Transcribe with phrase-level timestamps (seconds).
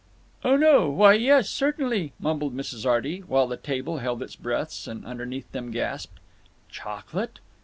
[0.43, 2.87] "Oh no; why, yes, certainly, "mumbled Mrs.
[2.89, 6.19] Arty, while the table held its breaths and underneath them gasped:
[6.69, 7.37] "Chocolate!"